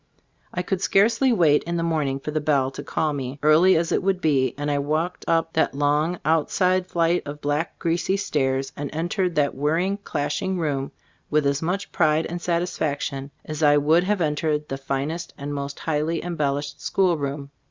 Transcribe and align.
I 0.51 0.63
could 0.63 0.81
scarcely 0.81 1.31
wait 1.31 1.63
in 1.65 1.77
the 1.77 1.83
morning 1.83 2.19
for 2.19 2.31
the 2.31 2.41
bell 2.41 2.71
to 2.71 2.81
call 2.81 3.13
me, 3.13 3.37
early 3.43 3.77
as 3.77 3.91
it 3.91 4.01
would 4.01 4.19
be, 4.19 4.55
and 4.57 4.71
I 4.71 4.79
walked 4.79 5.23
up 5.27 5.53
that 5.53 5.75
long, 5.75 6.19
outside 6.25 6.87
flight 6.87 7.21
of 7.27 7.39
black, 7.39 7.77
greasy 7.77 8.17
stairs 8.17 8.73
and 8.75 8.89
en 8.95 9.09
tered 9.09 9.35
that 9.35 9.53
whirring, 9.53 9.97
clashing 9.97 10.57
room 10.57 10.91
with 11.29 11.45
as 11.45 11.61
much 11.61 11.91
pride 11.91 12.25
and 12.25 12.41
satisfaction 12.41 13.29
as 13.45 13.61
I 13.61 13.77
would 13.77 14.03
have 14.05 14.21
entered 14.21 14.69
the 14.69 14.77
finest 14.79 15.35
and 15.37 15.51
Gbe 15.51 15.53
Storg 15.53 15.53
of 15.53 15.53
Ag 15.53 15.53
Gbfiaboofc 15.53 15.53
105 15.53 15.61
most 15.63 15.79
highly 15.81 16.23
embellished 16.23 16.81
schoolroom. 16.81 17.51